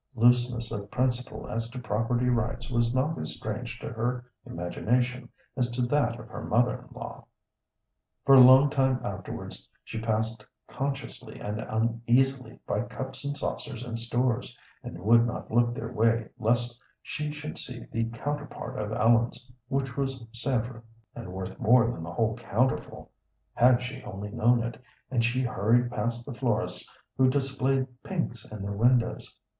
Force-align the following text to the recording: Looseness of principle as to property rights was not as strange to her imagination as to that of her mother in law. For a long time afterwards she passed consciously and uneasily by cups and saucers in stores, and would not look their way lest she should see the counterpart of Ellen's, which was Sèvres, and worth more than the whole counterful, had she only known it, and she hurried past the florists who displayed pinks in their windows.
Looseness 0.15 0.71
of 0.71 0.89
principle 0.89 1.47
as 1.47 1.69
to 1.69 1.77
property 1.77 2.27
rights 2.27 2.71
was 2.71 2.91
not 2.91 3.19
as 3.19 3.35
strange 3.35 3.77
to 3.77 3.89
her 3.89 4.25
imagination 4.47 5.29
as 5.55 5.69
to 5.69 5.83
that 5.83 6.19
of 6.19 6.27
her 6.27 6.43
mother 6.43 6.87
in 6.89 6.95
law. 6.99 7.27
For 8.25 8.33
a 8.33 8.39
long 8.39 8.71
time 8.71 8.99
afterwards 9.03 9.69
she 9.83 10.01
passed 10.01 10.43
consciously 10.67 11.39
and 11.39 11.59
uneasily 11.61 12.57
by 12.65 12.81
cups 12.85 13.23
and 13.23 13.37
saucers 13.37 13.85
in 13.85 13.95
stores, 13.95 14.57
and 14.81 14.97
would 14.97 15.23
not 15.27 15.51
look 15.51 15.75
their 15.75 15.91
way 15.93 16.29
lest 16.39 16.81
she 17.03 17.31
should 17.31 17.59
see 17.59 17.85
the 17.91 18.05
counterpart 18.05 18.79
of 18.79 18.91
Ellen's, 18.91 19.51
which 19.67 19.95
was 19.97 20.23
Sèvres, 20.33 20.81
and 21.15 21.31
worth 21.31 21.59
more 21.59 21.85
than 21.91 22.01
the 22.01 22.11
whole 22.11 22.35
counterful, 22.37 23.09
had 23.53 23.83
she 23.83 24.01
only 24.01 24.31
known 24.31 24.63
it, 24.63 24.81
and 25.11 25.23
she 25.23 25.43
hurried 25.43 25.91
past 25.91 26.25
the 26.25 26.33
florists 26.33 26.91
who 27.17 27.29
displayed 27.29 27.85
pinks 28.01 28.51
in 28.51 28.63
their 28.63 28.71
windows. 28.73 29.37